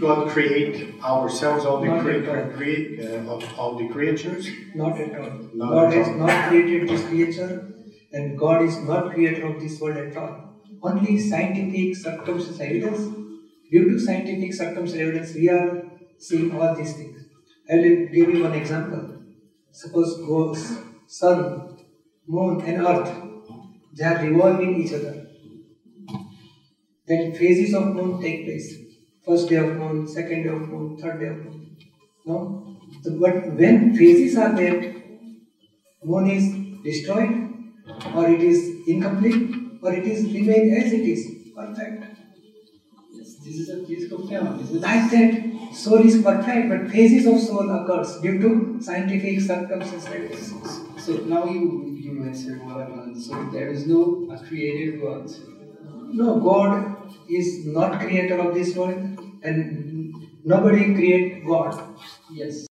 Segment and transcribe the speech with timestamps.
[0.00, 3.30] God create ourselves, all the Not at all.
[3.30, 4.48] uh, of all the creatures?
[4.74, 5.30] Not at all.
[5.54, 6.14] Not God at has all.
[6.14, 7.72] not created this creature,
[8.12, 10.54] and God is not creator of this world at all.
[10.82, 13.16] Only scientific circumstantial evidence.
[13.70, 15.82] Due to scientific circumstantial evidence, we are
[16.18, 17.18] seeing all these things.
[17.68, 19.02] I will give you one example.
[19.72, 20.78] Suppose goes
[21.08, 21.76] sun,
[22.26, 23.10] moon, and earth.
[23.96, 25.26] They are revolving each other.
[27.06, 28.78] Then phases of moon take place.
[29.24, 31.76] First day of moon, second day of moon, third day of moon.
[32.26, 32.76] No?
[33.02, 34.94] So, but when phases are there,
[36.02, 36.46] moon is
[36.82, 37.34] destroyed,
[38.14, 41.22] or it is incomplete, or it is remain as it is,
[41.54, 42.04] perfect.
[43.12, 44.58] Yes, this is a physical phenomenon.
[44.58, 49.40] This is Like that, soul is perfect, but phases of soul occurs due to scientific
[49.40, 50.52] circumstances.
[50.98, 53.20] So now you you answered wanted.
[53.20, 55.30] So there is no a creator God.
[56.12, 61.96] No, God is not creator of this world, and nobody create God.
[62.30, 62.66] Yes.